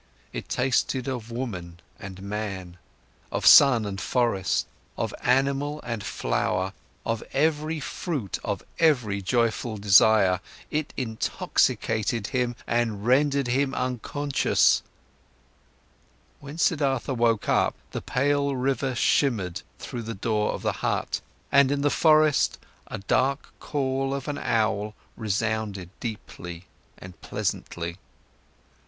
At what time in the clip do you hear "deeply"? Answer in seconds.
25.99-26.65